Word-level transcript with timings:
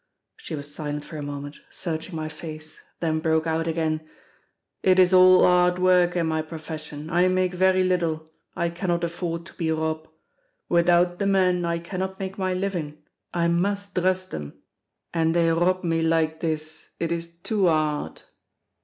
She 0.35 0.55
was 0.55 0.73
silent 0.73 1.05
for 1.05 1.17
a 1.17 1.21
moment, 1.21 1.59
searching 1.69 2.15
my 2.15 2.27
face, 2.27 2.81
then 3.01 3.19
broke 3.19 3.45
out 3.45 3.67
again: 3.67 4.01
"It 4.81 4.97
is 4.97 5.13
all 5.13 5.45
'ard 5.45 5.77
work 5.77 6.15
in 6.15 6.25
my 6.25 6.41
profession, 6.41 7.07
I 7.11 7.27
make 7.27 7.53
very 7.53 7.83
liddle, 7.83 8.31
I 8.55 8.71
cannot 8.71 9.03
afford 9.03 9.45
to 9.45 9.53
be 9.53 9.71
rob. 9.71 10.07
Without 10.67 11.19
the 11.19 11.27
men 11.27 11.65
I 11.65 11.77
cannod 11.77 12.19
make 12.19 12.39
my 12.39 12.55
living, 12.55 12.97
I 13.31 13.47
must 13.47 13.93
drust 13.93 14.31
them—and 14.31 15.35
they 15.35 15.51
rob 15.51 15.83
me 15.83 16.01
like 16.01 16.39
this, 16.39 16.89
it 16.97 17.11
is 17.11 17.27
too 17.27 17.67
'ard." 17.67 18.23